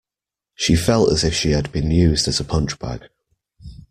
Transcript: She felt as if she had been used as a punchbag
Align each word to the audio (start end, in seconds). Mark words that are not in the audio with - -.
She 0.55 0.75
felt 0.75 1.11
as 1.11 1.23
if 1.23 1.35
she 1.35 1.51
had 1.51 1.71
been 1.71 1.91
used 1.91 2.27
as 2.27 2.39
a 2.39 2.43
punchbag 2.43 3.07